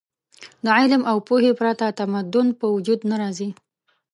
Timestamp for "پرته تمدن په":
1.59-2.65